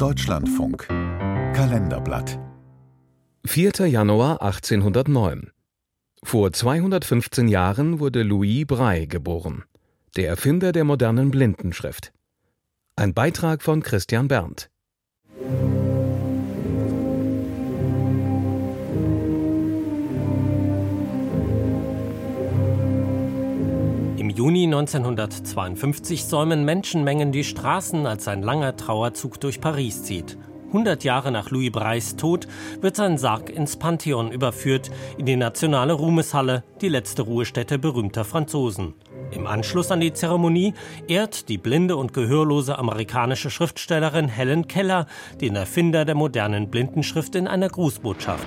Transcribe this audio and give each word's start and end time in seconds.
Deutschlandfunk 0.00 0.88
Kalenderblatt 0.88 2.38
4. 3.44 3.86
Januar 3.86 4.40
1809 4.40 5.50
Vor 6.22 6.50
215 6.50 7.48
Jahren 7.48 8.00
wurde 8.00 8.22
Louis 8.22 8.64
Braille 8.66 9.06
geboren, 9.06 9.64
der 10.16 10.28
Erfinder 10.28 10.72
der 10.72 10.84
modernen 10.84 11.30
Blindenschrift. 11.30 12.14
Ein 12.96 13.12
Beitrag 13.12 13.62
von 13.62 13.82
Christian 13.82 14.26
Berndt. 14.26 14.70
1952 24.72 26.24
säumen 26.24 26.64
Menschenmengen 26.64 27.32
die 27.32 27.42
Straßen, 27.42 28.06
als 28.06 28.28
ein 28.28 28.42
langer 28.42 28.76
Trauerzug 28.76 29.40
durch 29.40 29.60
Paris 29.60 30.04
zieht. 30.04 30.38
100 30.68 31.02
Jahre 31.02 31.32
nach 31.32 31.50
Louis 31.50 31.72
Breis 31.72 32.14
Tod 32.14 32.46
wird 32.80 32.94
sein 32.94 33.18
Sarg 33.18 33.50
ins 33.50 33.76
Pantheon 33.76 34.30
überführt, 34.30 34.92
in 35.18 35.26
die 35.26 35.34
nationale 35.34 35.94
Ruhmeshalle, 35.94 36.62
die 36.80 36.88
letzte 36.88 37.22
Ruhestätte 37.22 37.78
berühmter 37.78 38.24
Franzosen. 38.24 38.94
Im 39.32 39.46
Anschluss 39.46 39.90
an 39.90 40.00
die 40.00 40.12
Zeremonie 40.12 40.74
ehrt 41.06 41.48
die 41.48 41.58
blinde 41.58 41.96
und 41.96 42.12
gehörlose 42.12 42.78
amerikanische 42.78 43.50
Schriftstellerin 43.50 44.28
Helen 44.28 44.66
Keller 44.66 45.06
den 45.40 45.54
Erfinder 45.56 46.04
der 46.04 46.14
modernen 46.14 46.70
Blindenschrift 46.70 47.34
in 47.36 47.46
einer 47.46 47.68
Grußbotschaft. 47.68 48.46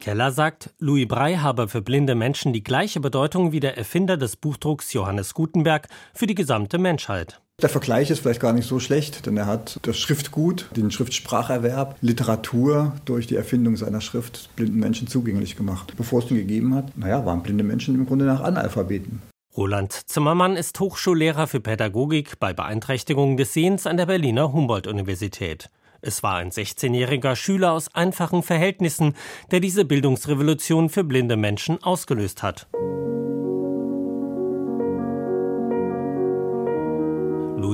Keller 0.00 0.30
sagt, 0.30 0.74
Louis 0.78 1.06
Braille 1.06 1.42
habe 1.42 1.68
für 1.68 1.82
blinde 1.82 2.14
Menschen 2.14 2.52
die 2.52 2.64
gleiche 2.64 3.00
Bedeutung 3.00 3.52
wie 3.52 3.60
der 3.60 3.76
Erfinder 3.76 4.16
des 4.16 4.36
Buchdrucks 4.36 4.92
Johannes 4.92 5.34
Gutenberg 5.34 5.88
für 6.14 6.26
die 6.26 6.34
gesamte 6.34 6.78
Menschheit. 6.78 7.43
Der 7.62 7.68
Vergleich 7.68 8.10
ist 8.10 8.20
vielleicht 8.20 8.40
gar 8.40 8.52
nicht 8.52 8.68
so 8.68 8.80
schlecht, 8.80 9.26
denn 9.26 9.36
er 9.36 9.46
hat 9.46 9.78
das 9.82 9.96
Schriftgut, 9.96 10.68
den 10.76 10.90
Schriftspracherwerb, 10.90 11.96
Literatur 12.00 12.92
durch 13.04 13.28
die 13.28 13.36
Erfindung 13.36 13.76
seiner 13.76 14.00
Schrift 14.00 14.50
blinden 14.56 14.80
Menschen 14.80 15.06
zugänglich 15.06 15.56
gemacht. 15.56 15.94
Bevor 15.96 16.18
es 16.18 16.26
den 16.26 16.36
gegeben 16.36 16.74
hat, 16.74 16.98
naja, 16.98 17.24
waren 17.24 17.42
blinde 17.42 17.62
Menschen 17.62 17.94
im 17.94 18.06
Grunde 18.06 18.24
nach 18.24 18.42
Analphabeten. 18.42 19.22
Roland 19.56 19.92
Zimmermann 19.92 20.56
ist 20.56 20.80
Hochschullehrer 20.80 21.46
für 21.46 21.60
Pädagogik 21.60 22.40
bei 22.40 22.52
Beeinträchtigungen 22.52 23.36
des 23.36 23.52
Sehens 23.52 23.86
an 23.86 23.96
der 23.96 24.06
Berliner 24.06 24.52
Humboldt-Universität. 24.52 25.70
Es 26.00 26.24
war 26.24 26.34
ein 26.34 26.50
16-jähriger 26.50 27.36
Schüler 27.36 27.72
aus 27.72 27.94
einfachen 27.94 28.42
Verhältnissen, 28.42 29.14
der 29.52 29.60
diese 29.60 29.84
Bildungsrevolution 29.84 30.90
für 30.90 31.04
blinde 31.04 31.36
Menschen 31.36 31.82
ausgelöst 31.84 32.42
hat. 32.42 32.66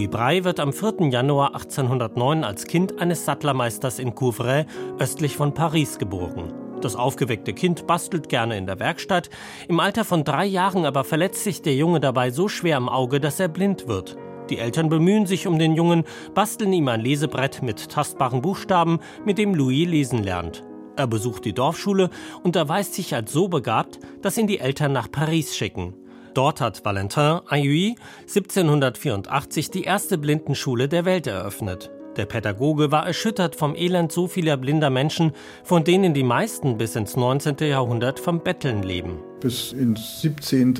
Louis 0.00 0.08
Braille 0.08 0.44
wird 0.44 0.60
am 0.60 0.72
4. 0.72 1.10
Januar 1.10 1.48
1809 1.48 2.42
als 2.42 2.66
Kind 2.66 2.98
eines 3.02 3.26
Sattlermeisters 3.26 3.98
in 3.98 4.14
Couvray 4.14 4.64
östlich 4.98 5.36
von 5.36 5.52
Paris 5.52 5.98
geboren. 5.98 6.54
Das 6.80 6.96
aufgeweckte 6.96 7.52
Kind 7.52 7.86
bastelt 7.86 8.30
gerne 8.30 8.56
in 8.56 8.64
der 8.64 8.80
Werkstatt. 8.80 9.28
Im 9.68 9.78
Alter 9.78 10.06
von 10.06 10.24
drei 10.24 10.46
Jahren 10.46 10.86
aber 10.86 11.04
verletzt 11.04 11.44
sich 11.44 11.60
der 11.60 11.74
Junge 11.74 12.00
dabei 12.00 12.30
so 12.30 12.48
schwer 12.48 12.78
am 12.78 12.88
Auge, 12.88 13.20
dass 13.20 13.40
er 13.40 13.48
blind 13.48 13.88
wird. 13.88 14.16
Die 14.48 14.56
Eltern 14.56 14.88
bemühen 14.88 15.26
sich 15.26 15.46
um 15.46 15.58
den 15.58 15.74
Jungen, 15.74 16.04
basteln 16.32 16.72
ihm 16.72 16.88
ein 16.88 17.02
Lesebrett 17.02 17.62
mit 17.62 17.90
tastbaren 17.90 18.40
Buchstaben, 18.40 19.00
mit 19.26 19.36
dem 19.36 19.54
Louis 19.54 19.86
lesen 19.86 20.24
lernt. 20.24 20.64
Er 20.96 21.08
besucht 21.08 21.44
die 21.44 21.52
Dorfschule 21.52 22.08
und 22.42 22.56
erweist 22.56 22.94
sich 22.94 23.14
als 23.14 23.34
so 23.34 23.48
begabt, 23.48 23.98
dass 24.22 24.38
ihn 24.38 24.46
die 24.46 24.60
Eltern 24.60 24.92
nach 24.92 25.10
Paris 25.10 25.54
schicken. 25.54 25.92
Dort 26.34 26.60
hat 26.60 26.84
Valentin 26.84 27.40
Ayui 27.48 27.96
1784 28.22 29.70
die 29.70 29.82
erste 29.82 30.16
Blindenschule 30.16 30.88
der 30.88 31.04
Welt 31.04 31.26
eröffnet. 31.26 31.90
Der 32.16 32.26
Pädagoge 32.26 32.90
war 32.90 33.06
erschüttert 33.06 33.54
vom 33.54 33.74
Elend 33.76 34.10
so 34.10 34.26
vieler 34.26 34.56
blinder 34.56 34.90
Menschen, 34.90 35.32
von 35.62 35.84
denen 35.84 36.12
die 36.12 36.24
meisten 36.24 36.76
bis 36.76 36.96
ins 36.96 37.16
19. 37.16 37.56
Jahrhundert 37.60 38.18
vom 38.18 38.40
Betteln 38.40 38.82
leben. 38.82 39.18
Bis 39.40 39.72
ins 39.72 40.20
17., 40.20 40.74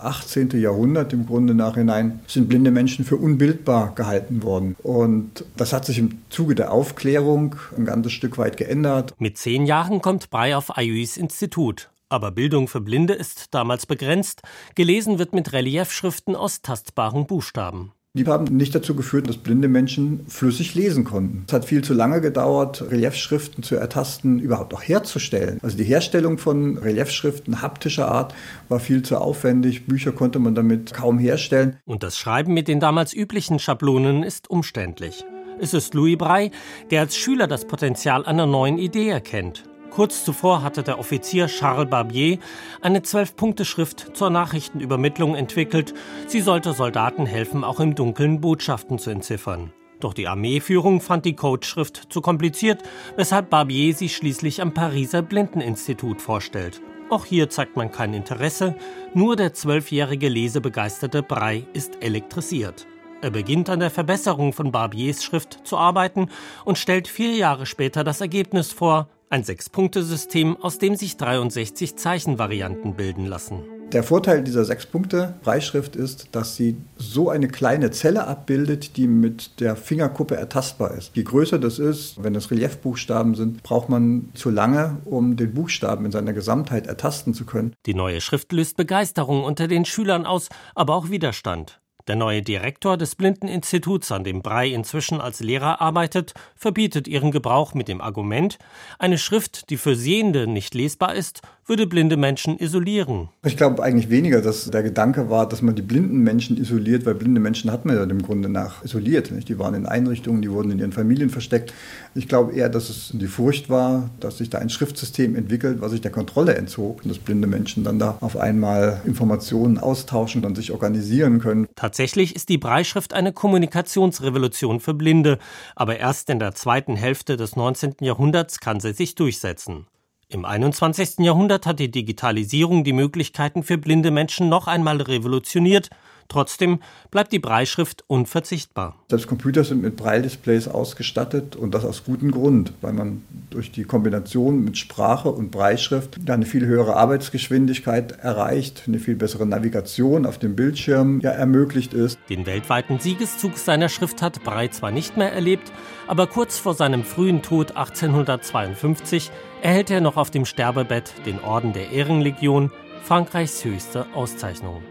18. 0.00 0.50
Jahrhundert 0.52 1.12
im 1.12 1.26
Grunde 1.26 1.54
nachhinein 1.54 2.20
sind 2.26 2.48
blinde 2.48 2.70
Menschen 2.70 3.04
für 3.04 3.16
unbildbar 3.16 3.94
gehalten 3.94 4.42
worden. 4.42 4.76
Und 4.82 5.44
das 5.56 5.72
hat 5.72 5.84
sich 5.84 5.98
im 5.98 6.22
Zuge 6.30 6.54
der 6.54 6.72
Aufklärung 6.72 7.56
ein 7.76 7.84
ganzes 7.84 8.12
Stück 8.12 8.38
weit 8.38 8.56
geändert. 8.56 9.14
Mit 9.18 9.36
zehn 9.36 9.66
Jahren 9.66 10.00
kommt 10.00 10.30
Brey 10.30 10.54
auf 10.54 10.78
Ayuis 10.78 11.16
Institut. 11.16 11.90
Aber 12.10 12.30
Bildung 12.30 12.68
für 12.68 12.80
Blinde 12.80 13.12
ist 13.12 13.54
damals 13.54 13.84
begrenzt. 13.84 14.42
Gelesen 14.74 15.18
wird 15.18 15.34
mit 15.34 15.52
Reliefschriften 15.52 16.34
aus 16.34 16.62
tastbaren 16.62 17.26
Buchstaben. 17.26 17.92
Die 18.14 18.26
haben 18.26 18.56
nicht 18.56 18.74
dazu 18.74 18.96
geführt, 18.96 19.28
dass 19.28 19.36
blinde 19.36 19.68
Menschen 19.68 20.26
flüssig 20.26 20.74
lesen 20.74 21.04
konnten. 21.04 21.44
Es 21.46 21.52
hat 21.52 21.66
viel 21.66 21.84
zu 21.84 21.92
lange 21.92 22.22
gedauert, 22.22 22.82
Reliefschriften 22.90 23.62
zu 23.62 23.76
ertasten, 23.76 24.38
überhaupt 24.38 24.72
auch 24.72 24.82
herzustellen. 24.82 25.58
Also 25.62 25.76
die 25.76 25.84
Herstellung 25.84 26.38
von 26.38 26.78
Reliefschriften 26.78 27.60
haptischer 27.60 28.10
Art 28.10 28.34
war 28.70 28.80
viel 28.80 29.02
zu 29.02 29.18
aufwendig. 29.18 29.86
Bücher 29.86 30.12
konnte 30.12 30.38
man 30.38 30.54
damit 30.54 30.94
kaum 30.94 31.18
herstellen. 31.18 31.76
Und 31.84 32.02
das 32.02 32.16
Schreiben 32.16 32.54
mit 32.54 32.66
den 32.66 32.80
damals 32.80 33.12
üblichen 33.12 33.58
Schablonen 33.58 34.22
ist 34.22 34.48
umständlich. 34.48 35.24
Es 35.60 35.74
ist 35.74 35.92
Louis 35.92 36.16
Braille, 36.16 36.50
der 36.90 37.02
als 37.02 37.16
Schüler 37.16 37.46
das 37.46 37.66
Potenzial 37.66 38.24
einer 38.24 38.46
neuen 38.46 38.78
Idee 38.78 39.10
erkennt. 39.10 39.64
Kurz 39.90 40.24
zuvor 40.24 40.62
hatte 40.62 40.82
der 40.82 40.98
Offizier 40.98 41.46
Charles 41.46 41.90
Barbier 41.90 42.38
eine 42.80 43.02
Zwölf-Punkte-Schrift 43.02 44.16
zur 44.16 44.30
Nachrichtenübermittlung 44.30 45.34
entwickelt. 45.34 45.94
Sie 46.26 46.40
sollte 46.40 46.72
Soldaten 46.72 47.26
helfen, 47.26 47.64
auch 47.64 47.80
im 47.80 47.94
Dunkeln 47.94 48.40
Botschaften 48.40 48.98
zu 48.98 49.10
entziffern. 49.10 49.72
Doch 50.00 50.14
die 50.14 50.28
Armeeführung 50.28 51.00
fand 51.00 51.24
die 51.24 51.34
Codeschrift 51.34 52.12
zu 52.12 52.20
kompliziert, 52.20 52.82
weshalb 53.16 53.50
Barbier 53.50 53.94
sie 53.94 54.08
schließlich 54.08 54.62
am 54.62 54.72
Pariser 54.72 55.22
Blindeninstitut 55.22 56.22
vorstellt. 56.22 56.80
Auch 57.10 57.24
hier 57.24 57.48
zeigt 57.48 57.76
man 57.76 57.90
kein 57.90 58.14
Interesse, 58.14 58.76
nur 59.14 59.34
der 59.34 59.54
zwölfjährige 59.54 60.28
lesebegeisterte 60.28 61.22
Brei 61.22 61.64
ist 61.72 62.02
elektrisiert. 62.02 62.86
Er 63.20 63.30
beginnt 63.30 63.68
an 63.68 63.80
der 63.80 63.90
Verbesserung 63.90 64.52
von 64.52 64.70
Barbiers 64.70 65.24
Schrift 65.24 65.66
zu 65.66 65.76
arbeiten 65.76 66.28
und 66.64 66.78
stellt 66.78 67.08
vier 67.08 67.32
Jahre 67.32 67.66
später 67.66 68.04
das 68.04 68.20
Ergebnis 68.20 68.72
vor, 68.72 69.08
ein 69.30 69.44
Sechs-Punkte-System, 69.44 70.56
aus 70.56 70.78
dem 70.78 70.96
sich 70.96 71.16
63 71.16 71.96
Zeichenvarianten 71.96 72.94
bilden 72.94 73.26
lassen. 73.26 73.62
Der 73.92 74.02
Vorteil 74.02 74.44
dieser 74.44 74.66
Sechs-Punkte-Breischrift 74.66 75.96
ist, 75.96 76.28
dass 76.32 76.56
sie 76.56 76.76
so 76.96 77.30
eine 77.30 77.48
kleine 77.48 77.90
Zelle 77.90 78.26
abbildet, 78.26 78.98
die 78.98 79.06
mit 79.06 79.60
der 79.60 79.76
Fingerkuppe 79.76 80.36
ertastbar 80.36 80.92
ist. 80.92 81.16
Je 81.16 81.22
größer 81.22 81.58
das 81.58 81.78
ist, 81.78 82.22
wenn 82.22 82.34
es 82.34 82.50
Reliefbuchstaben 82.50 83.34
sind, 83.34 83.62
braucht 83.62 83.88
man 83.88 84.28
zu 84.34 84.50
lange, 84.50 84.98
um 85.06 85.36
den 85.36 85.54
Buchstaben 85.54 86.04
in 86.04 86.12
seiner 86.12 86.34
Gesamtheit 86.34 86.86
ertasten 86.86 87.32
zu 87.32 87.46
können. 87.46 87.72
Die 87.86 87.94
neue 87.94 88.20
Schrift 88.20 88.52
löst 88.52 88.76
Begeisterung 88.76 89.42
unter 89.42 89.68
den 89.68 89.86
Schülern 89.86 90.26
aus, 90.26 90.50
aber 90.74 90.94
auch 90.94 91.08
Widerstand. 91.08 91.80
Der 92.08 92.16
neue 92.16 92.40
Direktor 92.40 92.96
des 92.96 93.16
Blindeninstituts, 93.16 94.10
an 94.12 94.24
dem 94.24 94.40
Brei 94.40 94.68
inzwischen 94.68 95.20
als 95.20 95.40
Lehrer 95.40 95.82
arbeitet, 95.82 96.32
verbietet 96.56 97.06
ihren 97.06 97.30
Gebrauch 97.32 97.74
mit 97.74 97.86
dem 97.86 98.00
Argument, 98.00 98.58
eine 98.98 99.18
Schrift, 99.18 99.68
die 99.68 99.76
für 99.76 99.94
Sehende 99.94 100.46
nicht 100.46 100.74
lesbar 100.74 101.14
ist, 101.14 101.42
würde 101.68 101.86
blinde 101.86 102.16
Menschen 102.16 102.58
isolieren. 102.58 103.28
Ich 103.44 103.56
glaube 103.56 103.82
eigentlich 103.82 104.10
weniger, 104.10 104.40
dass 104.40 104.70
der 104.70 104.82
Gedanke 104.82 105.30
war, 105.30 105.48
dass 105.48 105.62
man 105.62 105.74
die 105.74 105.82
blinden 105.82 106.20
Menschen 106.20 106.56
isoliert, 106.56 107.04
weil 107.06 107.14
blinde 107.14 107.40
Menschen 107.40 107.70
hat 107.70 107.84
man 107.84 107.96
ja 107.96 108.02
im 108.02 108.22
Grunde 108.22 108.48
nach 108.48 108.84
isoliert. 108.84 109.30
Nicht? 109.30 109.48
Die 109.48 109.58
waren 109.58 109.74
in 109.74 109.86
Einrichtungen, 109.86 110.42
die 110.42 110.50
wurden 110.50 110.70
in 110.70 110.78
ihren 110.78 110.92
Familien 110.92 111.30
versteckt. 111.30 111.72
Ich 112.14 112.28
glaube 112.28 112.52
eher, 112.52 112.68
dass 112.68 112.88
es 112.88 113.10
die 113.12 113.26
Furcht 113.26 113.68
war, 113.68 114.10
dass 114.20 114.38
sich 114.38 114.50
da 114.50 114.58
ein 114.58 114.70
Schriftsystem 114.70 115.36
entwickelt, 115.36 115.80
was 115.80 115.92
sich 115.92 116.00
der 116.00 116.10
Kontrolle 116.10 116.54
entzog 116.54 117.02
und 117.04 117.10
dass 117.10 117.18
blinde 117.18 117.46
Menschen 117.46 117.84
dann 117.84 117.98
da 117.98 118.16
auf 118.20 118.36
einmal 118.36 119.02
Informationen 119.04 119.78
austauschen 119.78 120.44
und 120.44 120.54
sich 120.56 120.72
organisieren 120.72 121.38
können. 121.38 121.66
Tatsächlich 121.76 122.34
ist 122.34 122.48
die 122.48 122.58
Breischrift 122.58 123.12
eine 123.12 123.32
Kommunikationsrevolution 123.32 124.80
für 124.80 124.94
Blinde, 124.94 125.38
aber 125.76 125.98
erst 125.98 126.30
in 126.30 126.38
der 126.38 126.54
zweiten 126.54 126.96
Hälfte 126.96 127.36
des 127.36 127.56
19. 127.56 127.96
Jahrhunderts 128.00 128.60
kann 128.60 128.80
sie 128.80 128.92
sich 128.92 129.14
durchsetzen. 129.14 129.86
Im 130.30 130.44
21. 130.44 131.20
Jahrhundert 131.20 131.64
hat 131.64 131.78
die 131.78 131.90
Digitalisierung 131.90 132.84
die 132.84 132.92
Möglichkeiten 132.92 133.62
für 133.62 133.78
blinde 133.78 134.10
Menschen 134.10 134.50
noch 134.50 134.66
einmal 134.66 135.00
revolutioniert 135.00 135.88
Trotzdem 136.28 136.80
bleibt 137.10 137.32
die 137.32 137.38
Breitschrift 137.38 138.04
unverzichtbar. 138.06 138.96
Selbst 139.08 139.26
Computer 139.26 139.64
sind 139.64 139.80
mit 139.82 139.96
Braille-Displays 139.96 140.68
ausgestattet 140.68 141.56
und 141.56 141.72
das 141.72 141.86
aus 141.86 142.04
gutem 142.04 142.30
Grund, 142.30 142.72
weil 142.82 142.92
man 142.92 143.22
durch 143.50 143.72
die 143.72 143.84
Kombination 143.84 144.62
mit 144.62 144.76
Sprache 144.76 145.30
und 145.30 145.50
Breitschrift 145.50 146.18
eine 146.28 146.44
viel 146.44 146.66
höhere 146.66 146.96
Arbeitsgeschwindigkeit 146.96 148.12
erreicht, 148.12 148.84
eine 148.86 148.98
viel 148.98 149.16
bessere 149.16 149.46
Navigation 149.46 150.26
auf 150.26 150.38
dem 150.38 150.54
Bildschirm 150.54 151.20
ja 151.20 151.30
ermöglicht 151.30 151.94
ist. 151.94 152.18
Den 152.28 152.44
weltweiten 152.44 152.98
Siegeszug 152.98 153.56
seiner 153.56 153.88
Schrift 153.88 154.20
hat 154.20 154.44
Braille 154.44 154.70
zwar 154.70 154.90
nicht 154.90 155.16
mehr 155.16 155.32
erlebt, 155.32 155.72
aber 156.06 156.26
kurz 156.26 156.58
vor 156.58 156.74
seinem 156.74 157.04
frühen 157.04 157.40
Tod 157.40 157.70
1852 157.70 159.30
erhält 159.62 159.90
er 159.90 160.02
noch 160.02 160.18
auf 160.18 160.30
dem 160.30 160.44
Sterbebett 160.44 161.12
den 161.24 161.40
Orden 161.40 161.72
der 161.72 161.90
Ehrenlegion, 161.90 162.70
Frankreichs 163.02 163.64
höchste 163.64 164.06
Auszeichnung. 164.14 164.82